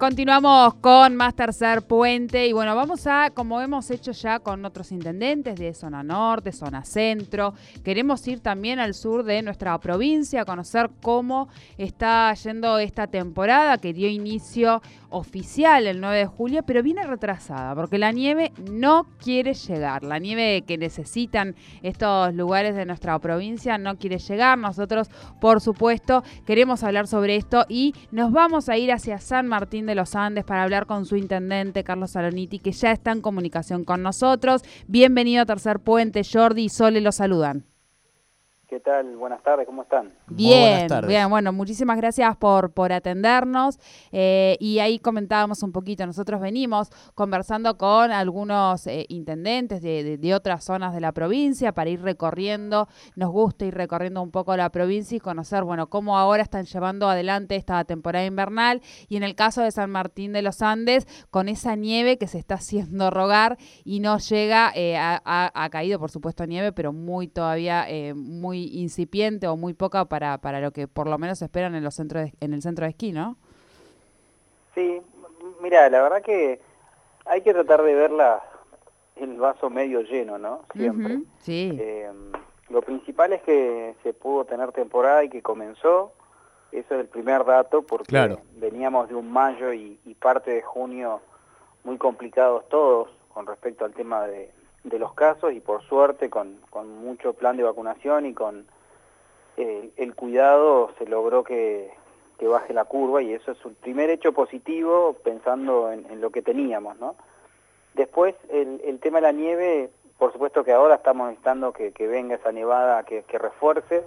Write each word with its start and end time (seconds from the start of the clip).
Continuamos 0.00 0.76
con 0.76 1.14
más 1.14 1.34
tercer 1.34 1.82
puente 1.82 2.46
y 2.46 2.54
bueno, 2.54 2.74
vamos 2.74 3.06
a, 3.06 3.28
como 3.34 3.60
hemos 3.60 3.90
hecho 3.90 4.12
ya 4.12 4.38
con 4.38 4.64
otros 4.64 4.92
intendentes 4.92 5.56
de 5.56 5.74
zona 5.74 6.02
norte, 6.02 6.52
zona 6.52 6.86
centro, 6.86 7.52
queremos 7.84 8.26
ir 8.26 8.40
también 8.40 8.78
al 8.78 8.94
sur 8.94 9.24
de 9.24 9.42
nuestra 9.42 9.78
provincia 9.78 10.40
a 10.40 10.44
conocer 10.46 10.88
cómo 11.02 11.50
está 11.76 12.32
yendo 12.32 12.78
esta 12.78 13.08
temporada 13.08 13.76
que 13.76 13.92
dio 13.92 14.08
inicio 14.08 14.80
oficial 15.10 15.86
el 15.86 16.00
9 16.00 16.16
de 16.16 16.26
julio, 16.26 16.62
pero 16.62 16.82
viene 16.82 17.06
retrasada 17.06 17.74
porque 17.74 17.98
la 17.98 18.12
nieve 18.12 18.52
no 18.70 19.06
quiere 19.18 19.54
llegar. 19.54 20.02
La 20.02 20.18
nieve 20.18 20.62
que 20.66 20.78
necesitan 20.78 21.54
estos 21.82 22.32
lugares 22.34 22.74
de 22.74 22.86
nuestra 22.86 23.18
provincia 23.18 23.76
no 23.76 23.98
quiere 23.98 24.18
llegar. 24.18 24.56
Nosotros, 24.56 25.08
por 25.40 25.60
supuesto, 25.60 26.22
queremos 26.46 26.82
hablar 26.84 27.06
sobre 27.06 27.36
esto 27.36 27.66
y 27.68 27.94
nos 28.10 28.32
vamos 28.32 28.68
a 28.68 28.78
ir 28.78 28.92
hacia 28.92 29.18
San 29.18 29.46
Martín 29.46 29.86
de 29.86 29.89
los 29.94 30.14
Andes 30.14 30.44
para 30.44 30.62
hablar 30.62 30.86
con 30.86 31.06
su 31.06 31.16
intendente, 31.16 31.84
Carlos 31.84 32.12
Saloniti, 32.12 32.58
que 32.58 32.72
ya 32.72 32.92
está 32.92 33.12
en 33.12 33.20
comunicación 33.20 33.84
con 33.84 34.02
nosotros. 34.02 34.62
Bienvenido 34.86 35.42
a 35.42 35.46
Tercer 35.46 35.80
Puente, 35.80 36.22
Jordi 36.24 36.64
y 36.64 36.68
Sole 36.68 37.00
los 37.00 37.16
saludan. 37.16 37.64
¿Qué 38.70 38.78
tal? 38.78 39.16
Buenas 39.16 39.42
tardes, 39.42 39.66
¿cómo 39.66 39.82
están? 39.82 40.12
Bien, 40.28 40.86
bien, 41.08 41.28
bueno, 41.28 41.52
muchísimas 41.52 41.96
gracias 41.96 42.36
por, 42.36 42.70
por 42.70 42.92
atendernos. 42.92 43.80
Eh, 44.12 44.56
y 44.60 44.78
ahí 44.78 45.00
comentábamos 45.00 45.64
un 45.64 45.72
poquito, 45.72 46.06
nosotros 46.06 46.40
venimos 46.40 46.88
conversando 47.16 47.76
con 47.76 48.12
algunos 48.12 48.86
eh, 48.86 49.06
intendentes 49.08 49.82
de, 49.82 50.18
de, 50.18 50.34
otras 50.36 50.62
zonas 50.62 50.94
de 50.94 51.00
la 51.00 51.10
provincia 51.10 51.72
para 51.72 51.90
ir 51.90 52.00
recorriendo, 52.00 52.86
nos 53.16 53.32
gusta 53.32 53.64
ir 53.64 53.74
recorriendo 53.74 54.22
un 54.22 54.30
poco 54.30 54.56
la 54.56 54.70
provincia 54.70 55.16
y 55.16 55.20
conocer, 55.20 55.64
bueno, 55.64 55.88
cómo 55.88 56.16
ahora 56.16 56.44
están 56.44 56.64
llevando 56.64 57.08
adelante 57.08 57.56
esta 57.56 57.82
temporada 57.82 58.24
invernal. 58.24 58.82
Y 59.08 59.16
en 59.16 59.24
el 59.24 59.34
caso 59.34 59.62
de 59.62 59.72
San 59.72 59.90
Martín 59.90 60.32
de 60.32 60.42
los 60.42 60.62
Andes, 60.62 61.08
con 61.30 61.48
esa 61.48 61.74
nieve 61.74 62.18
que 62.18 62.28
se 62.28 62.38
está 62.38 62.54
haciendo 62.54 63.10
rogar 63.10 63.58
y 63.82 63.98
no 63.98 64.18
llega, 64.18 64.70
eh, 64.76 64.96
ha, 64.96 65.20
ha, 65.24 65.70
caído 65.70 65.98
por 65.98 66.12
supuesto 66.12 66.46
nieve, 66.46 66.70
pero 66.70 66.92
muy 66.92 67.26
todavía, 67.26 67.88
muy 68.14 68.59
incipiente 68.72 69.46
o 69.46 69.56
muy 69.56 69.74
poca 69.74 70.04
para, 70.06 70.38
para 70.38 70.60
lo 70.60 70.72
que 70.72 70.88
por 70.88 71.08
lo 71.08 71.18
menos 71.18 71.42
esperan 71.42 71.74
en 71.74 71.84
los 71.84 71.94
centros 71.94 72.30
en 72.40 72.54
el 72.54 72.62
centro 72.62 72.84
de 72.84 72.90
esquí, 72.90 73.12
¿no? 73.12 73.36
Sí, 74.74 75.00
mira, 75.62 75.88
la 75.88 76.02
verdad 76.02 76.22
que 76.22 76.60
hay 77.24 77.42
que 77.42 77.52
tratar 77.52 77.82
de 77.82 77.94
ver 77.94 78.12
el 79.16 79.36
vaso 79.36 79.70
medio 79.70 80.02
lleno, 80.02 80.38
¿no? 80.38 80.62
Siempre. 80.74 81.20
sí. 81.38 81.76
Eh, 81.78 82.10
lo 82.68 82.82
principal 82.82 83.32
es 83.32 83.42
que 83.42 83.96
se 84.02 84.12
pudo 84.12 84.44
tener 84.44 84.70
temporada 84.72 85.24
y 85.24 85.28
que 85.28 85.42
comenzó. 85.42 86.12
Eso 86.70 86.94
es 86.94 87.00
el 87.00 87.08
primer 87.08 87.44
dato 87.44 87.82
porque 87.82 88.38
veníamos 88.56 89.08
de 89.08 89.16
un 89.16 89.32
mayo 89.32 89.72
y 89.72 89.96
parte 90.20 90.52
de 90.52 90.62
junio 90.62 91.20
muy 91.82 91.98
complicados 91.98 92.68
todos 92.68 93.08
con 93.34 93.46
respecto 93.46 93.84
al 93.84 93.92
tema 93.92 94.26
de, 94.26 94.52
de 94.84 94.98
los 94.98 95.12
casos 95.14 95.52
y 95.52 95.60
por 95.60 95.82
suerte 95.82 96.30
con, 96.30 96.58
con 96.70 97.04
mucho 97.04 97.34
plan 97.34 97.56
de 97.56 97.62
vacunación 97.62 98.26
y 98.26 98.34
con 98.34 98.66
eh, 99.56 99.90
el 99.96 100.14
cuidado 100.14 100.90
se 100.98 101.06
logró 101.06 101.44
que, 101.44 101.92
que, 102.38 102.46
baje 102.46 102.72
la 102.72 102.84
curva 102.84 103.20
y 103.22 103.32
eso 103.32 103.52
es 103.52 103.64
un 103.64 103.74
primer 103.74 104.08
hecho 104.08 104.32
positivo 104.32 105.16
pensando 105.22 105.92
en, 105.92 106.20
lo 106.20 106.30
que 106.30 106.40
teníamos, 106.40 106.98
¿no? 106.98 107.16
Después 107.94 108.34
el, 108.48 108.80
el, 108.84 109.00
tema 109.00 109.18
de 109.18 109.22
la 109.22 109.32
nieve, 109.32 109.90
por 110.16 110.32
supuesto 110.32 110.64
que 110.64 110.72
ahora 110.72 110.94
estamos 110.94 111.28
necesitando 111.28 111.72
que, 111.72 111.92
que 111.92 112.06
venga 112.06 112.36
esa 112.36 112.52
nevada 112.52 113.02
que, 113.02 113.24
que 113.24 113.38
refuerce 113.38 114.04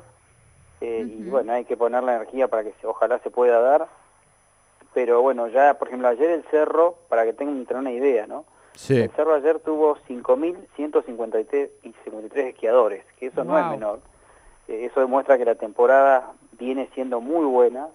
eh, 0.81 1.05
y 1.07 1.29
bueno, 1.29 1.53
hay 1.53 1.65
que 1.65 1.77
poner 1.77 2.03
la 2.03 2.15
energía 2.15 2.47
para 2.47 2.63
que 2.63 2.73
se, 2.81 2.87
ojalá 2.87 3.19
se 3.19 3.29
pueda 3.29 3.59
dar, 3.61 3.87
pero 4.93 5.21
bueno, 5.21 5.47
ya 5.47 5.75
por 5.75 5.87
ejemplo 5.87 6.07
ayer 6.07 6.29
el 6.31 6.43
cerro, 6.45 6.95
para 7.09 7.25
que 7.25 7.33
tengan 7.33 7.65
una 7.77 7.91
idea, 7.91 8.25
¿no? 8.25 8.45
El 8.89 9.11
cerro 9.11 9.35
ayer 9.35 9.59
tuvo 9.59 9.97
5.153 10.07 11.69
esquiadores, 12.35 13.05
que 13.19 13.27
eso 13.27 13.43
no 13.43 13.57
es 13.57 13.65
menor. 13.67 13.99
Eh, 14.67 14.85
eso 14.85 14.99
demuestra 14.99 15.37
que 15.37 15.45
la 15.45 15.55
temporada 15.55 16.33
viene 16.57 16.89
siendo 16.93 17.21
muy 17.21 17.45
buena. 17.45 17.87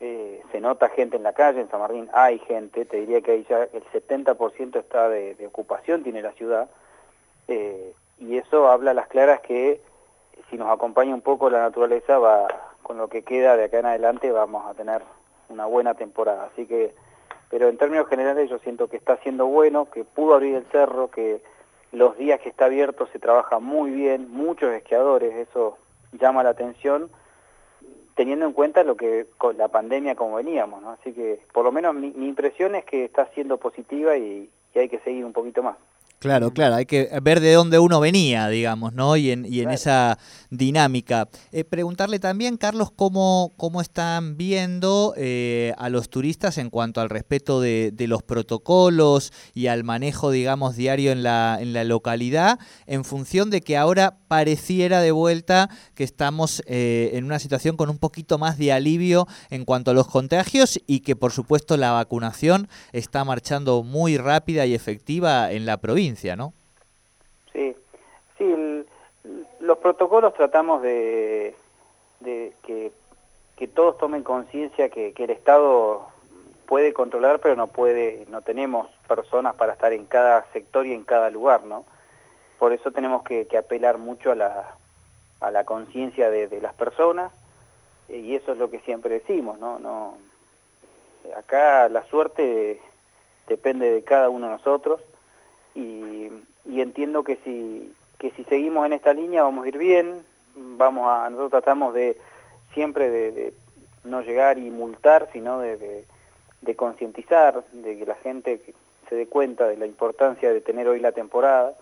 Eh, 0.00 0.42
se 0.52 0.60
nota 0.60 0.88
gente 0.88 1.16
en 1.16 1.24
la 1.24 1.32
calle, 1.32 1.60
en 1.60 1.68
San 1.70 1.80
Martín 1.80 2.08
hay 2.12 2.38
gente, 2.40 2.84
te 2.84 2.98
diría 2.98 3.20
que 3.20 3.32
ahí 3.32 3.44
ya 3.48 3.64
el 3.64 3.84
70% 3.92 4.78
está 4.78 5.08
de, 5.08 5.36
ocupación, 5.46 6.04
tiene 6.04 6.22
la 6.22 6.32
ciudad. 6.32 6.70
Eh, 7.48 7.92
y 8.18 8.36
eso 8.36 8.68
habla 8.68 8.92
a 8.92 8.94
las 8.94 9.08
claras 9.08 9.40
que 9.40 9.80
si 10.50 10.56
nos 10.56 10.70
acompaña 10.70 11.14
un 11.14 11.20
poco 11.20 11.50
la 11.50 11.60
naturaleza, 11.60 12.18
va 12.18 12.46
con 12.82 12.96
lo 12.98 13.08
que 13.08 13.22
queda 13.22 13.56
de 13.56 13.64
acá 13.64 13.80
en 13.80 13.86
adelante 13.86 14.30
vamos 14.30 14.64
a 14.66 14.74
tener 14.74 15.02
una 15.48 15.66
buena 15.66 15.94
temporada. 15.94 16.48
Así 16.52 16.66
que 16.66 16.94
pero 17.50 17.68
en 17.68 17.78
términos 17.78 18.08
generales 18.08 18.50
yo 18.50 18.58
siento 18.58 18.88
que 18.88 18.96
está 18.96 19.16
siendo 19.18 19.46
bueno, 19.46 19.90
que 19.90 20.04
pudo 20.04 20.34
abrir 20.34 20.56
el 20.56 20.66
cerro, 20.66 21.10
que 21.10 21.42
los 21.92 22.16
días 22.18 22.40
que 22.40 22.50
está 22.50 22.66
abierto 22.66 23.06
se 23.12 23.18
trabaja 23.18 23.58
muy 23.58 23.90
bien, 23.90 24.30
muchos 24.30 24.72
esquiadores, 24.72 25.34
eso 25.34 25.78
llama 26.12 26.42
la 26.42 26.50
atención, 26.50 27.10
teniendo 28.14 28.46
en 28.46 28.52
cuenta 28.52 28.82
lo 28.84 28.96
que 28.96 29.26
con 29.38 29.56
la 29.56 29.68
pandemia 29.68 30.14
como 30.14 30.36
veníamos, 30.36 30.82
¿no? 30.82 30.90
Así 30.90 31.12
que 31.12 31.40
por 31.52 31.64
lo 31.64 31.72
menos 31.72 31.94
mi, 31.94 32.08
impresión 32.26 32.74
es 32.74 32.84
que 32.84 33.04
está 33.04 33.26
siendo 33.34 33.58
positiva 33.58 34.16
y 34.16 34.50
hay 34.74 34.88
que 34.88 35.00
seguir 35.00 35.24
un 35.24 35.32
poquito 35.32 35.62
más. 35.62 35.76
Claro, 36.18 36.52
claro, 36.52 36.74
hay 36.74 36.84
que 36.84 37.08
ver 37.22 37.38
de 37.38 37.52
dónde 37.52 37.78
uno 37.78 38.00
venía, 38.00 38.48
digamos, 38.48 38.92
¿no? 38.92 39.16
Y 39.16 39.30
en, 39.30 39.46
y 39.46 39.60
en 39.60 39.70
esa 39.70 40.18
dinámica. 40.50 41.28
Eh, 41.52 41.62
preguntarle 41.62 42.18
también, 42.18 42.56
Carlos, 42.56 42.90
cómo, 42.90 43.52
cómo 43.56 43.80
están 43.80 44.36
viendo 44.36 45.14
eh, 45.16 45.74
a 45.78 45.88
los 45.90 46.10
turistas 46.10 46.58
en 46.58 46.70
cuanto 46.70 47.00
al 47.00 47.08
respeto 47.08 47.60
de, 47.60 47.92
de, 47.92 48.08
los 48.08 48.24
protocolos 48.24 49.32
y 49.54 49.68
al 49.68 49.84
manejo, 49.84 50.32
digamos, 50.32 50.74
diario 50.74 51.12
en 51.12 51.22
la, 51.22 51.58
en 51.60 51.72
la 51.72 51.84
localidad, 51.84 52.58
en 52.86 53.04
función 53.04 53.48
de 53.50 53.60
que 53.60 53.76
ahora 53.76 54.18
pareciera 54.26 55.00
de 55.00 55.12
vuelta 55.12 55.70
que 55.94 56.02
estamos 56.02 56.64
eh, 56.66 57.10
en 57.12 57.26
una 57.26 57.38
situación 57.38 57.76
con 57.76 57.90
un 57.90 57.98
poquito 57.98 58.38
más 58.38 58.58
de 58.58 58.72
alivio 58.72 59.28
en 59.50 59.64
cuanto 59.64 59.92
a 59.92 59.94
los 59.94 60.08
contagios 60.08 60.80
y 60.88 61.00
que, 61.00 61.14
por 61.14 61.30
supuesto, 61.30 61.76
la 61.76 61.92
vacunación 61.92 62.68
está 62.92 63.24
marchando 63.24 63.84
muy 63.84 64.16
rápida 64.16 64.66
y 64.66 64.74
efectiva 64.74 65.52
en 65.52 65.64
la 65.64 65.76
provincia. 65.76 66.07
¿No? 66.36 66.52
Sí, 67.52 67.76
sí, 68.36 68.84
los 69.60 69.78
protocolos 69.78 70.34
tratamos 70.34 70.82
de, 70.82 71.54
que, 72.22 72.92
todos 73.74 73.98
tomen 73.98 74.22
conciencia 74.22 74.88
que, 74.88 75.12
el 75.16 75.30
Estado 75.30 76.08
puede 76.66 76.92
controlar, 76.92 77.40
pero 77.40 77.56
no 77.56 77.66
puede, 77.66 78.26
no 78.28 78.42
tenemos 78.42 78.88
personas 79.06 79.54
para 79.54 79.72
estar 79.72 79.92
en 79.92 80.06
cada 80.06 80.44
sector 80.52 80.86
y 80.86 80.92
en 80.92 81.04
cada 81.04 81.30
lugar, 81.30 81.64
¿no? 81.64 81.84
Por 82.58 82.72
eso 82.72 82.90
tenemos 82.90 83.22
que, 83.22 83.46
apelar 83.56 83.98
mucho 83.98 84.32
a 84.32 84.34
la, 84.34 84.76
a 85.40 85.50
la 85.50 85.64
conciencia 85.64 86.30
de, 86.30 86.60
las 86.60 86.74
personas, 86.74 87.32
y 88.08 88.34
eso 88.34 88.52
es 88.52 88.58
lo 88.58 88.70
que 88.70 88.80
siempre 88.80 89.14
decimos, 89.14 89.58
¿no? 89.58 89.78
no 89.78 90.16
acá 91.36 91.88
la 91.88 92.04
suerte 92.04 92.80
depende 93.46 93.90
de 93.90 94.02
cada 94.02 94.28
uno 94.28 94.46
de 94.46 94.52
nosotros, 94.52 95.00
y, 95.78 96.80
entiendo 96.80 97.22
que 97.22 97.36
si, 97.44 97.92
que 98.18 98.30
si 98.32 98.44
seguimos 98.44 98.86
en 98.86 98.92
esta 98.92 99.12
línea 99.12 99.42
vamos 99.42 99.64
a 99.64 99.68
ir 99.68 99.78
bien, 99.78 100.22
vamos 100.54 101.08
a, 101.08 101.30
nosotros 101.30 101.50
tratamos 101.50 101.94
de 101.94 102.16
siempre 102.72 103.10
de, 103.10 103.54
no 104.04 104.22
llegar 104.22 104.58
y 104.58 104.70
multar, 104.70 105.28
sino 105.32 105.60
de, 105.60 106.04
de, 106.62 106.76
concientizar, 106.76 107.64
de 107.72 107.98
que 107.98 108.06
la 108.06 108.14
gente 108.16 108.60
se 109.08 109.14
dé 109.14 109.26
cuenta 109.26 109.66
de 109.66 109.76
la 109.76 109.86
importancia 109.86 110.52
de 110.52 110.60
tener 110.60 110.88
hoy 110.88 111.00
la 111.00 111.12
temporada. 111.12 111.74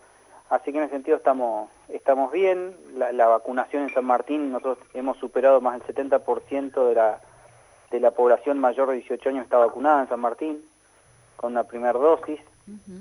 Así 0.48 0.72
que 0.72 0.78
en 0.78 0.84
ese 0.84 0.94
sentido 0.94 1.16
estamos, 1.16 1.70
estamos 1.88 2.32
bien, 2.32 2.76
la, 2.96 3.26
vacunación 3.26 3.84
en 3.84 3.94
San 3.94 4.04
Martín, 4.04 4.52
nosotros 4.52 4.78
hemos 4.94 5.16
superado 5.18 5.60
más 5.60 5.80
del 5.80 5.94
70% 5.94 6.88
de 6.88 6.94
la, 6.94 7.20
de 7.90 8.00
la 8.00 8.12
población 8.12 8.58
mayor 8.58 8.88
de 8.88 8.94
18 8.96 9.28
años 9.28 9.44
está 9.44 9.58
vacunada 9.58 10.02
en 10.02 10.08
San 10.08 10.20
Martín, 10.20 10.64
con 11.36 11.52
una 11.52 11.64
primera 11.64 11.92
dosis, 11.92 12.40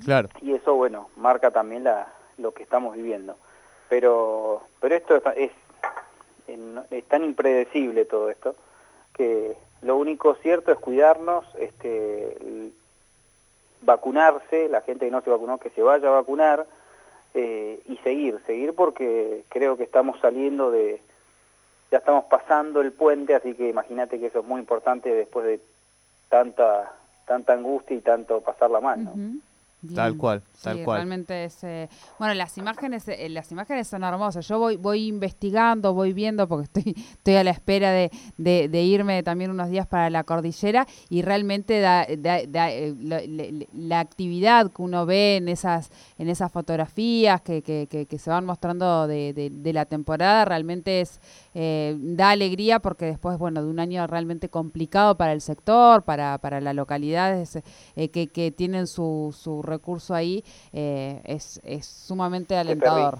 Claro. 0.04 0.30
Y 0.42 0.54
eso, 0.54 0.76
bueno, 0.76 1.10
marca 1.16 1.52
también 1.52 1.84
la, 1.84 2.08
lo 2.38 2.54
que 2.54 2.64
estamos 2.64 2.96
viviendo. 2.96 3.36
Pero, 3.90 4.62
pero 4.80 4.96
esto 4.96 5.16
es, 5.36 5.52
es, 6.48 7.06
tan 7.08 7.24
impredecible 7.24 8.06
todo 8.06 8.30
esto 8.30 8.56
que 9.14 9.56
lo 9.82 9.98
único 9.98 10.36
cierto 10.36 10.72
es 10.72 10.80
cuidarnos, 10.80 11.46
este, 11.60 12.72
vacunarse, 13.82 14.68
la 14.68 14.82
gente 14.82 15.06
que 15.06 15.12
no 15.12 15.22
se 15.22 15.30
vacunó 15.30 15.58
que 15.58 15.70
se 15.70 15.82
vaya 15.82 16.08
a 16.08 16.12
vacunar 16.12 16.66
eh, 17.34 17.80
y 17.88 17.98
seguir, 17.98 18.40
seguir 18.46 18.74
porque 18.74 19.44
creo 19.50 19.78
que 19.78 19.84
estamos 19.84 20.20
saliendo 20.20 20.72
de, 20.72 21.02
ya 21.92 22.00
estamos 22.00 22.26
pasando 22.26 22.82
el 22.82 22.92
puente, 22.92 23.36
así 23.36 23.54
que 23.54 23.70
imagínate 23.70 24.20
que 24.20 24.28
eso 24.28 24.40
es 24.40 24.46
muy 24.46 24.60
importante 24.60 25.14
después 25.14 25.46
de 25.46 25.60
tanta 26.30 26.92
tanta 27.26 27.54
angustia 27.54 27.96
y 27.96 28.02
tanto 28.02 28.42
pasarla 28.42 28.80
mal, 28.80 29.04
¿no? 29.04 29.14
Tal 29.94 30.18
cual, 30.18 30.42
tal 30.62 30.84
cual. 30.84 30.98
Realmente 30.98 31.46
es, 31.46 31.64
eh, 31.64 31.90
bueno, 32.18 32.34
las 32.34 32.58
imágenes, 32.58 33.08
eh, 33.08 33.30
las 33.30 33.52
imágenes 33.52 33.88
son 33.88 34.04
hermosas. 34.04 34.48
Yo 34.48 34.58
voy, 34.58 34.78
voy 34.78 35.08
investigando, 35.08 35.94
voy 35.94 36.14
viendo, 36.14 36.48
porque 36.48 36.64
estoy, 36.64 36.96
estoy 37.12 37.36
a 37.36 37.44
la 37.44 37.52
espera 37.52 37.92
de, 37.92 38.10
de, 38.38 38.84
irme 38.84 39.24
también 39.24 39.52
unos 39.52 39.70
días 39.70 39.88
para 39.88 40.10
la 40.10 40.24
cordillera 40.24 40.88
y 41.10 41.22
realmente 41.22 41.80
da, 41.80 42.06
eh, 42.08 43.66
la 43.74 44.00
actividad 44.00 44.72
que 44.72 44.82
uno 44.82 45.06
ve 45.06 45.38
en 45.38 45.50
esas, 45.50 45.92
en 46.18 46.30
esas 46.30 46.52
fotografías 46.52 47.42
que, 47.42 47.62
que, 47.62 47.88
que, 47.88 48.20
se 48.20 48.30
van 48.30 48.46
mostrando 48.46 49.08
de, 49.08 49.34
de, 49.34 49.74
la 49.74 49.86
temporada 49.86 50.46
realmente 50.46 51.02
es 51.02 51.20
da 51.54 52.30
alegría 52.30 52.80
porque 52.80 53.06
después, 53.06 53.38
bueno, 53.38 53.64
de 53.64 53.70
un 53.70 53.80
año 53.80 54.06
realmente 54.08 54.50
complicado 54.50 55.16
para 55.18 55.34
el 55.34 55.42
sector, 55.42 56.04
para, 56.04 56.38
para 56.38 56.62
la 56.62 56.74
localidad, 56.74 57.46
que, 57.96 58.28
que 58.28 58.52
tienen 58.52 58.88
su, 58.88 59.36
su 59.38 59.62
recurso 59.76 60.14
ahí, 60.14 60.44
eh, 60.74 61.22
es, 61.24 61.62
es 61.64 61.86
sumamente 61.86 62.56
alentador. 62.56 63.20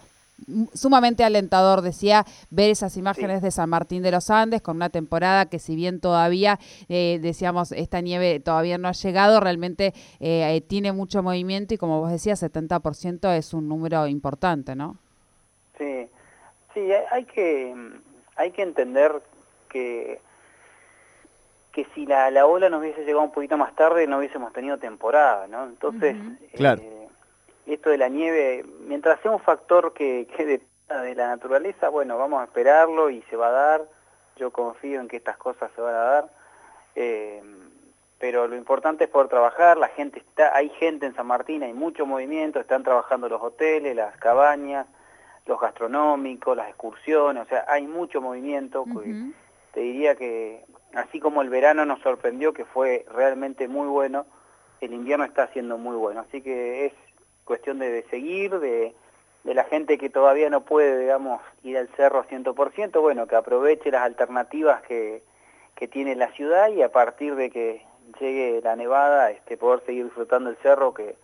sumamente 0.74 1.24
alentador, 1.24 1.82
decía, 1.82 2.26
ver 2.50 2.70
esas 2.70 2.98
imágenes 2.98 3.42
de 3.42 3.52
San 3.52 3.70
Martín 3.70 4.04
de 4.04 4.12
los 4.12 4.30
Andes 4.30 4.62
con 4.62 4.76
una 4.76 4.90
temporada 4.90 5.46
que 5.46 5.60
si 5.60 5.76
bien 5.76 6.00
todavía, 6.00 6.60
eh, 6.90 7.20
decíamos, 7.22 7.72
esta 7.72 8.02
nieve 8.02 8.40
todavía 8.40 8.78
no 8.78 8.88
ha 8.88 8.94
llegado, 8.94 9.40
realmente 9.40 9.94
eh, 10.20 10.62
tiene 10.68 10.92
mucho 10.92 11.24
movimiento 11.24 11.74
y 11.74 11.78
como 11.78 12.00
vos 12.00 12.12
decías, 12.12 12.42
70% 12.42 13.36
es 13.38 13.54
un 13.54 13.68
número 13.68 14.08
importante, 14.08 14.76
¿no? 14.76 14.98
Sí, 15.78 16.08
sí, 16.74 16.82
hay 17.12 17.26
que, 17.26 17.74
hay 18.36 18.52
que 18.52 18.62
entender 18.62 19.12
que 19.70 20.22
que 21.76 21.86
si 21.94 22.06
la, 22.06 22.32
la 22.32 22.46
ola 22.46 22.70
nos 22.70 22.80
hubiese 22.80 23.04
llegado 23.04 23.26
un 23.26 23.34
poquito 23.34 23.58
más 23.58 23.76
tarde 23.76 24.08
no 24.08 24.20
hubiésemos 24.20 24.54
tenido 24.54 24.78
temporada, 24.78 25.46
¿no? 25.48 25.66
Entonces, 25.66 26.16
eh, 26.54 27.08
esto 27.66 27.90
de 27.90 27.98
la 27.98 28.08
nieve, 28.08 28.64
mientras 28.88 29.20
sea 29.20 29.32
un 29.32 29.42
factor 29.42 29.92
que, 29.92 30.26
que 30.38 30.46
de 30.46 31.16
la 31.16 31.28
naturaleza, 31.28 31.90
bueno, 31.90 32.18
vamos 32.18 32.40
a 32.40 32.46
esperarlo 32.46 33.10
y 33.10 33.22
se 33.24 33.36
va 33.36 33.50
a 33.50 33.52
dar, 33.52 33.82
yo 34.38 34.52
confío 34.52 35.02
en 35.02 35.10
que 35.10 35.18
estas 35.18 35.36
cosas 35.36 35.70
se 35.76 35.82
van 35.82 35.96
a 35.96 36.00
dar, 36.00 36.30
eh, 36.96 37.44
pero 38.20 38.48
lo 38.48 38.56
importante 38.56 39.04
es 39.04 39.10
poder 39.10 39.28
trabajar, 39.28 39.76
la 39.76 39.90
gente 39.90 40.20
está, 40.20 40.56
hay 40.56 40.70
gente 40.70 41.06
en 41.06 41.14
San 41.14 41.28
Martín, 41.28 41.62
hay 41.62 41.74
mucho 41.74 42.06
movimiento, 42.06 42.62
están 42.62 42.84
trabajando 42.84 43.28
los 43.28 43.42
hoteles, 43.42 43.98
las 43.98 44.16
cabañas, 44.16 44.88
los 45.46 45.60
gastronómicos, 45.60 46.56
las 46.56 46.70
excursiones, 46.70 47.44
o 47.44 47.50
sea, 47.50 47.66
hay 47.68 47.86
mucho 47.86 48.22
movimiento, 48.22 48.86
te 49.74 49.82
diría 49.82 50.16
que 50.16 50.64
así 50.96 51.20
como 51.20 51.42
el 51.42 51.50
verano 51.50 51.86
nos 51.86 52.00
sorprendió 52.02 52.54
que 52.54 52.66
fue 52.66 53.06
realmente 53.14 53.68
muy 53.68 53.88
bueno, 53.88 54.26
el 54.82 54.94
invierno 54.94 55.26
está 55.26 55.48
siendo 55.48 55.78
muy 55.78 55.96
bueno. 55.96 56.22
Así 56.22 56.42
que 56.42 56.88
es 56.88 56.94
cuestión 57.44 57.80
de, 57.80 58.04
seguir, 58.10 58.60
de, 58.60 58.96
la 59.44 59.66
gente 59.66 59.98
que 59.98 60.10
todavía 60.10 60.50
no 60.50 60.62
puede, 60.62 61.00
digamos, 61.00 61.42
ir 61.64 61.78
al 61.78 61.88
cerro 61.90 62.26
100%, 62.26 63.00
bueno, 63.02 63.28
que 63.28 63.36
aproveche 63.36 63.92
las 63.92 64.04
alternativas 64.04 64.82
que, 64.84 65.24
tiene 65.92 66.16
la 66.16 66.32
ciudad 66.32 66.70
y 66.70 66.82
a 66.82 66.92
partir 66.92 67.36
de 67.36 67.52
que 67.52 67.86
llegue 68.20 68.60
la 68.64 68.76
nevada, 68.76 69.30
este, 69.30 69.56
poder 69.56 69.86
seguir 69.86 70.06
disfrutando 70.06 70.50
el 70.50 70.56
cerro, 70.58 70.94
que, 70.94 71.16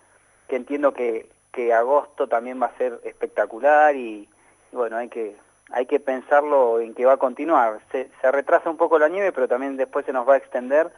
entiendo 0.49 0.93
que 0.93 1.27
agosto 1.73 2.27
también 2.27 2.61
va 2.61 2.67
a 2.67 2.77
ser 2.77 2.99
espectacular 3.03 3.95
y 3.95 4.27
bueno, 4.71 4.97
hay 4.97 5.07
que 5.07 5.35
hay 5.73 5.85
que 5.85 5.99
pensarlo 5.99 6.79
en 6.79 6.93
que 6.93 7.05
va 7.05 7.13
a 7.13 7.17
continuar. 7.17 7.79
Se, 7.91 8.09
se 8.21 8.31
retrasa 8.31 8.69
un 8.69 8.77
poco 8.77 8.99
la 8.99 9.09
nieve, 9.09 9.31
pero 9.31 9.47
también 9.47 9.77
después 9.77 10.05
se 10.05 10.13
nos 10.13 10.27
va 10.27 10.35
a 10.35 10.37
extender 10.37 10.91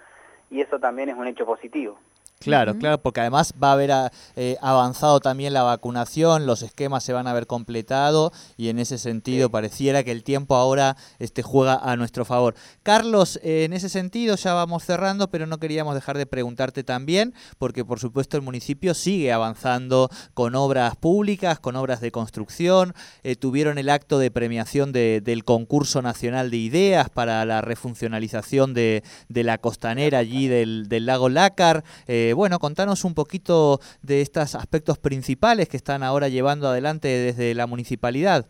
y 0.49 0.61
eso 0.61 0.79
también 0.79 1.09
es 1.09 1.15
un 1.15 1.27
hecho 1.27 1.45
positivo. 1.45 1.97
Claro, 2.43 2.77
claro, 2.77 3.01
porque 3.01 3.21
además 3.21 3.53
va 3.61 3.69
a 3.69 3.73
haber 3.73 3.91
ah, 3.91 4.11
eh, 4.35 4.57
avanzado 4.61 5.19
también 5.19 5.53
la 5.53 5.63
vacunación, 5.63 6.45
los 6.45 6.61
esquemas 6.61 7.03
se 7.03 7.13
van 7.13 7.27
a 7.27 7.31
haber 7.31 7.47
completado 7.47 8.31
y 8.57 8.69
en 8.69 8.79
ese 8.79 8.97
sentido 8.97 9.49
pareciera 9.49 10.03
que 10.03 10.11
el 10.11 10.23
tiempo 10.23 10.55
ahora 10.55 10.97
este, 11.19 11.41
juega 11.41 11.75
a 11.75 11.95
nuestro 11.95 12.25
favor. 12.25 12.55
Carlos, 12.83 13.39
eh, 13.43 13.63
en 13.63 13.73
ese 13.73 13.89
sentido 13.89 14.35
ya 14.35 14.53
vamos 14.53 14.83
cerrando, 14.83 15.29
pero 15.29 15.47
no 15.47 15.57
queríamos 15.57 15.95
dejar 15.95 16.17
de 16.17 16.25
preguntarte 16.25 16.83
también, 16.83 17.33
porque 17.57 17.85
por 17.85 17.99
supuesto 17.99 18.37
el 18.37 18.43
municipio 18.43 18.93
sigue 18.93 19.31
avanzando 19.31 20.09
con 20.33 20.55
obras 20.55 20.95
públicas, 20.95 21.59
con 21.59 21.75
obras 21.75 22.01
de 22.01 22.11
construcción, 22.11 22.93
eh, 23.23 23.35
tuvieron 23.35 23.77
el 23.77 23.89
acto 23.89 24.19
de 24.19 24.31
premiación 24.31 24.91
del 24.91 25.43
concurso 25.45 26.01
nacional 26.01 26.51
de 26.51 26.57
ideas 26.57 27.09
para 27.09 27.45
la 27.45 27.61
refuncionalización 27.61 28.73
de, 28.73 29.03
la 29.29 29.57
costanera 29.57 30.19
allí 30.19 30.47
del, 30.47 30.87
del 30.89 31.05
lago 31.05 31.29
Lácar. 31.29 31.83
Eh, 32.07 32.32
bueno, 32.33 32.59
contanos 32.59 33.03
un 33.03 33.15
poquito 33.15 33.79
de 34.01 34.21
estos 34.21 34.55
aspectos 34.55 34.97
principales 34.97 35.69
que 35.69 35.77
están 35.77 36.03
ahora 36.03 36.27
llevando 36.27 36.67
adelante 36.67 37.07
desde 37.07 37.53
la 37.53 37.67
municipalidad. 37.67 38.47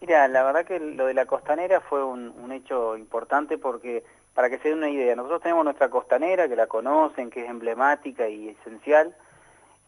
Mira, 0.00 0.26
la 0.28 0.42
verdad 0.42 0.64
que 0.64 0.80
lo 0.80 1.06
de 1.06 1.14
la 1.14 1.26
costanera 1.26 1.80
fue 1.80 2.04
un, 2.04 2.50
hecho 2.50 2.96
importante 2.96 3.56
porque, 3.56 4.04
para 4.34 4.50
que 4.50 4.58
se 4.58 4.68
den 4.68 4.78
una 4.78 4.90
idea, 4.90 5.14
nosotros 5.14 5.42
tenemos 5.42 5.64
nuestra 5.64 5.90
costanera, 5.90 6.48
que 6.48 6.56
la 6.56 6.66
conocen, 6.66 7.30
que 7.30 7.44
es 7.44 7.48
emblemática 7.48 8.28
y 8.28 8.48
esencial, 8.48 9.14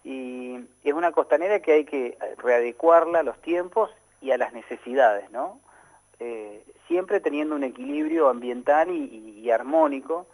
y 0.04 0.60
es 0.84 0.92
una 0.94 1.12
costanera 1.12 1.60
que 1.60 1.72
hay 1.72 1.84
que 1.84 2.16
readecuarla 2.38 3.20
a 3.20 3.22
los 3.22 3.40
tiempos 3.42 3.90
y 4.20 4.30
a 4.30 4.38
las 4.38 4.52
necesidades, 4.52 5.30
¿no? 5.30 5.58
Eh, 6.20 6.64
siempre 6.86 7.20
teniendo 7.20 7.56
un 7.56 7.64
equilibrio 7.64 8.28
ambiental 8.28 8.90
y 8.90 9.50
armónico, 9.50 10.26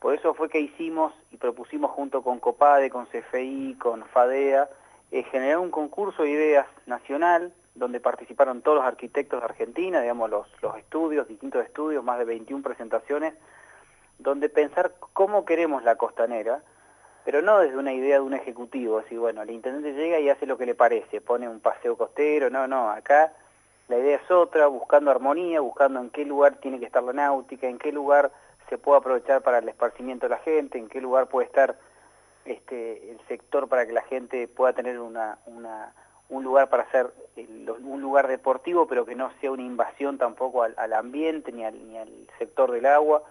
por 0.00 0.14
eso 0.14 0.34
fue 0.34 0.48
que 0.48 0.60
hicimos 0.60 1.12
y 1.30 1.36
propusimos 1.36 1.90
junto 1.92 2.22
con 2.22 2.38
COPADE, 2.38 2.90
con 2.90 3.06
CFI, 3.06 3.76
con 3.78 4.04
FADEA, 4.04 4.68
eh, 5.10 5.22
generar 5.24 5.58
un 5.58 5.70
concurso 5.70 6.22
de 6.22 6.30
ideas 6.30 6.66
nacional 6.86 7.52
donde 7.74 8.00
participaron 8.00 8.62
todos 8.62 8.78
los 8.78 8.86
arquitectos 8.86 9.40
de 9.40 9.46
Argentina, 9.46 10.00
digamos 10.00 10.30
los, 10.30 10.46
los 10.62 10.76
estudios, 10.76 11.28
distintos 11.28 11.64
estudios, 11.64 12.02
más 12.02 12.18
de 12.18 12.24
21 12.24 12.62
presentaciones, 12.62 13.34
donde 14.18 14.48
pensar 14.48 14.94
cómo 15.12 15.44
queremos 15.44 15.84
la 15.84 15.96
costanera, 15.96 16.62
pero 17.24 17.42
no 17.42 17.58
desde 17.58 17.76
una 17.76 17.92
idea 17.92 18.16
de 18.16 18.22
un 18.22 18.34
ejecutivo, 18.34 18.98
así 18.98 19.16
bueno, 19.16 19.42
el 19.42 19.50
intendente 19.50 19.92
llega 19.92 20.18
y 20.20 20.30
hace 20.30 20.46
lo 20.46 20.56
que 20.56 20.66
le 20.66 20.74
parece, 20.74 21.20
pone 21.20 21.48
un 21.48 21.60
paseo 21.60 21.96
costero, 21.96 22.50
no, 22.50 22.66
no, 22.66 22.90
acá 22.90 23.32
la 23.88 23.98
idea 23.98 24.16
es 24.16 24.30
otra, 24.30 24.66
buscando 24.66 25.10
armonía, 25.10 25.60
buscando 25.60 26.00
en 26.00 26.10
qué 26.10 26.24
lugar 26.24 26.56
tiene 26.56 26.78
que 26.78 26.86
estar 26.86 27.02
la 27.02 27.12
náutica, 27.12 27.68
en 27.68 27.78
qué 27.78 27.92
lugar 27.92 28.32
se 28.68 28.78
puede 28.78 28.98
aprovechar 28.98 29.42
para 29.42 29.58
el 29.58 29.68
esparcimiento 29.68 30.26
de 30.26 30.30
la 30.30 30.38
gente, 30.38 30.78
en 30.78 30.88
qué 30.88 31.00
lugar 31.00 31.28
puede 31.28 31.46
estar 31.46 31.78
este, 32.44 33.10
el 33.10 33.20
sector 33.28 33.68
para 33.68 33.86
que 33.86 33.92
la 33.92 34.02
gente 34.02 34.48
pueda 34.48 34.72
tener 34.72 34.98
una, 34.98 35.38
un 36.28 36.44
lugar 36.44 36.68
para 36.68 36.84
hacer 36.84 37.12
un 37.36 38.00
lugar 38.00 38.28
deportivo, 38.28 38.86
pero 38.86 39.04
que 39.04 39.14
no 39.14 39.30
sea 39.40 39.50
una 39.50 39.62
invasión 39.62 40.18
tampoco 40.18 40.62
al, 40.62 40.92
ambiente 40.92 41.52
ni 41.52 41.64
al, 41.64 41.86
ni 41.88 41.98
al 41.98 42.28
sector 42.38 42.72
del 42.72 42.86
agua. 42.86 43.22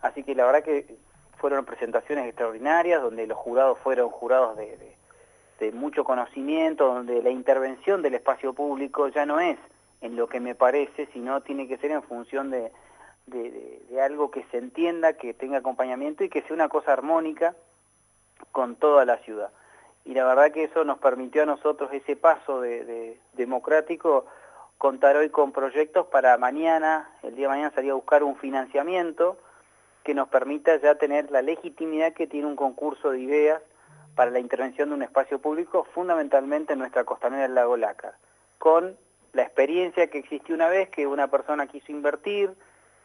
Así 0.00 0.22
que 0.22 0.34
la 0.34 0.44
verdad 0.44 0.62
que 0.62 0.96
fueron 1.38 1.64
presentaciones 1.64 2.26
extraordinarias, 2.26 3.02
donde 3.02 3.26
los 3.26 3.38
jurados 3.38 3.78
fueron 3.78 4.10
jurados 4.10 4.56
de 4.56 5.72
mucho 5.72 6.04
conocimiento, 6.04 6.86
donde 6.86 7.22
la 7.22 7.30
intervención 7.30 8.02
del 8.02 8.14
espacio 8.14 8.52
público 8.52 9.08
ya 9.08 9.26
no 9.26 9.40
es 9.40 9.58
en 10.00 10.14
lo 10.16 10.28
que 10.28 10.38
me 10.38 10.54
parece, 10.54 11.08
sino 11.12 11.40
tiene 11.40 11.66
que 11.66 11.78
ser 11.78 11.90
en 11.90 12.02
función 12.02 12.50
de, 12.50 12.70
de, 13.28 14.00
algo 14.02 14.30
que 14.30 14.44
se 14.50 14.58
entienda, 14.58 15.14
que 15.14 15.34
tenga 15.34 15.58
acompañamiento 15.58 16.24
y 16.24 16.28
que 16.28 16.42
sea 16.42 16.54
una 16.54 16.68
cosa 16.68 16.92
armónica 16.92 17.54
con 18.52 18.76
toda 18.76 19.04
la 19.04 19.18
ciudad. 19.18 19.50
Y 20.04 20.14
la 20.14 20.24
verdad 20.24 20.52
que 20.52 20.64
eso 20.64 20.84
nos 20.84 20.98
permitió 20.98 21.42
a 21.42 21.46
nosotros 21.46 21.90
ese 21.92 22.16
paso 22.16 22.60
de, 22.60 23.18
democrático, 23.34 24.26
contar 24.78 25.16
hoy 25.16 25.28
con 25.30 25.52
proyectos 25.52 26.06
para 26.06 26.38
mañana, 26.38 27.10
el 27.22 27.34
día 27.34 27.46
de 27.46 27.54
mañana 27.54 27.74
salir 27.74 27.90
a 27.90 27.94
buscar 27.94 28.22
un 28.22 28.36
financiamiento 28.36 29.36
que 30.04 30.14
nos 30.14 30.28
permita 30.28 30.76
ya 30.76 30.94
tener 30.94 31.30
la 31.30 31.42
legitimidad 31.42 32.14
que 32.14 32.26
tiene 32.26 32.46
un 32.46 32.56
concurso 32.56 33.10
de 33.10 33.20
ideas 33.20 33.60
para 34.14 34.30
la 34.30 34.38
intervención 34.38 34.88
de 34.88 34.94
un 34.94 35.02
espacio 35.02 35.38
público, 35.38 35.86
fundamentalmente 35.92 36.72
en 36.72 36.78
nuestra 36.78 37.04
costanera 37.04 37.42
del 37.42 37.54
lago 37.54 37.76
Lácar, 37.76 38.14
con 38.58 38.96
la 39.32 39.42
experiencia 39.42 40.08
que 40.08 40.18
existió 40.18 40.54
una 40.54 40.68
vez 40.68 40.88
que 40.88 41.06
una 41.06 41.28
persona 41.28 41.66
quiso 41.66 41.92
invertir, 41.92 42.54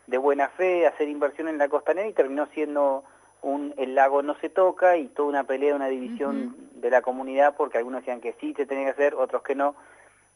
de 0.08 0.18
buena 0.18 0.50
fe 0.50 0.86
hacer 0.88 1.08
inversión 1.08 1.48
en 1.48 1.58
la 1.58 1.70
costanera 1.70 2.08
y 2.08 2.14
terminó 2.14 2.48
siendo 2.48 3.04
un, 3.42 3.74
el 3.78 3.96
lago 3.96 4.22
no 4.22 4.36
se 4.40 4.50
toca 4.50 4.98
y 4.98 5.08
toda 5.08 5.30
una 5.30 5.44
pelea, 5.44 5.76
una 5.76 5.88
división 5.88 6.56
de 6.76 6.90
la 6.90 7.02
comunidad 7.02 7.56
porque 7.56 7.78
algunos 7.78 8.02
decían 8.02 8.22
que 8.22 8.34
sí 8.40 8.54
se 8.56 8.66
tenía 8.66 8.86
que 8.86 8.92
hacer, 8.92 9.16
otros 9.16 9.44
que 9.44 9.56
no, 9.56 9.76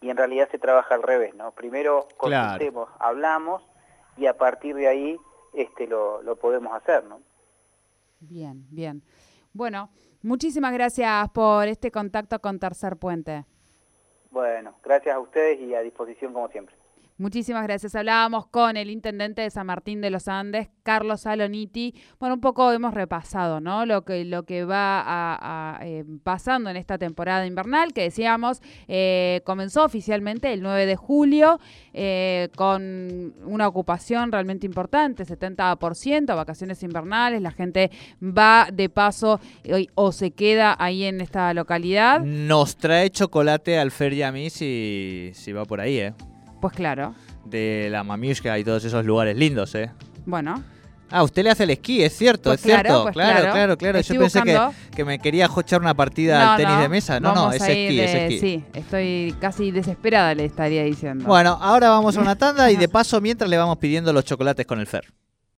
y 0.01 0.09
en 0.09 0.17
realidad 0.17 0.49
se 0.51 0.59
trabaja 0.59 0.95
al 0.95 1.03
revés, 1.03 1.33
¿no? 1.35 1.51
Primero 1.51 2.07
consultemos, 2.17 2.89
hablamos 2.99 3.63
y 4.17 4.25
a 4.25 4.37
partir 4.37 4.75
de 4.75 4.87
ahí 4.87 5.17
este 5.53 5.87
lo, 5.87 6.21
lo 6.21 6.35
podemos 6.35 6.73
hacer, 6.75 7.05
¿no? 7.05 7.21
Bien, 8.19 8.65
bien. 8.69 9.01
Bueno, 9.53 9.89
muchísimas 10.21 10.73
gracias 10.73 11.29
por 11.29 11.67
este 11.67 11.91
contacto 11.91 12.39
con 12.39 12.59
Tercer 12.59 12.97
Puente. 12.97 13.45
Bueno, 14.31 14.75
gracias 14.83 15.15
a 15.15 15.19
ustedes 15.19 15.59
y 15.61 15.73
a 15.73 15.81
disposición 15.81 16.33
como 16.33 16.49
siempre. 16.49 16.75
Muchísimas 17.19 17.63
gracias. 17.63 17.95
Hablábamos 17.95 18.45
con 18.45 18.77
el 18.77 18.91
intendente 18.91 19.41
de 19.41 19.49
San 19.49 19.65
Martín 19.65 20.01
de 20.01 20.11
los 20.11 20.27
Andes, 20.27 20.69
Carlos 20.83 21.21
Saloniti. 21.21 21.95
Bueno, 22.19 22.35
un 22.35 22.41
poco 22.41 22.71
hemos 22.71 22.93
repasado, 22.93 23.59
¿no? 23.59 23.87
Lo 23.87 24.05
que, 24.05 24.23
lo 24.23 24.43
que 24.43 24.65
va 24.65 25.79
eh, 25.81 26.05
pasando 26.21 26.69
en 26.69 26.77
esta 26.77 26.99
temporada 26.99 27.47
invernal, 27.47 27.91
que 27.91 28.03
decíamos, 28.03 28.61
eh, 28.87 29.41
comenzó 29.45 29.83
oficialmente 29.83 30.53
el 30.53 30.61
9 30.61 30.85
de 30.85 30.95
julio, 30.95 31.59
eh, 31.91 32.49
con 32.55 33.33
una 33.45 33.67
ocupación 33.67 34.31
realmente 34.31 34.67
importante, 34.67 35.25
70%, 35.25 36.35
vacaciones 36.35 36.83
invernales, 36.83 37.41
la 37.41 37.51
gente 37.51 37.89
va 38.21 38.67
de 38.71 38.89
paso 38.89 39.39
o 39.95 40.11
se 40.11 40.31
queda 40.31 40.75
ahí 40.77 41.03
en 41.05 41.21
esta 41.21 41.51
localidad. 41.55 42.21
Nos 42.21 42.77
trae 42.77 43.09
chocolate 43.09 43.79
al 43.79 43.89
Fer 43.89 44.13
y 44.13 44.21
a 44.21 44.31
mí 44.31 44.51
si, 44.51 45.31
si 45.33 45.51
va 45.51 45.65
por 45.65 45.81
ahí, 45.81 45.97
¿eh? 45.97 46.13
Pues 46.61 46.73
claro. 46.73 47.13
De 47.45 47.87
la 47.91 48.03
Mamiushka 48.03 48.57
y 48.59 48.63
todos 48.63 48.83
esos 48.83 49.05
lugares 49.05 49.37
lindos, 49.37 49.73
¿eh? 49.75 49.91
Bueno. 50.25 50.63
Ah, 51.09 51.23
usted 51.23 51.41
le 51.43 51.51
hace 51.51 51.63
el 51.63 51.69
esquí, 51.69 52.03
es 52.03 52.17
cierto, 52.17 52.49
Pues 52.49 52.59
es 52.59 52.65
cierto. 52.65 52.83
claro, 52.83 53.11
claro, 53.13 53.43
pues 53.43 53.53
claro, 53.53 53.77
claro. 53.77 54.01
Yo 54.01 54.19
pensé 54.19 54.41
que, 54.41 54.59
que 54.93 55.05
me 55.05 55.19
quería 55.19 55.49
echar 55.57 55.79
una 55.79 55.93
partida 55.93 56.53
al 56.53 56.57
tenis 56.57 56.79
de 56.79 56.89
mesa. 56.89 57.19
No, 57.21 57.33
no, 57.33 57.51
es 57.53 57.61
esquí, 57.61 57.99
es 57.99 58.13
esquí. 58.13 58.39
Sí, 58.39 58.63
estoy 58.73 59.33
casi 59.39 59.71
desesperada, 59.71 60.35
le 60.35 60.43
estaría 60.43 60.83
diciendo. 60.83 61.23
Bueno, 61.25 61.57
ahora 61.61 61.89
vamos 61.91 62.17
a 62.17 62.21
una 62.21 62.35
tanda 62.35 62.69
y 62.71 62.75
de 62.75 62.89
paso 62.89 63.21
mientras 63.21 63.49
le 63.49 63.57
vamos 63.57 63.77
pidiendo 63.77 64.11
los 64.11 64.25
chocolates 64.25 64.65
con 64.65 64.81
el 64.81 64.87
Fer. 64.87 65.05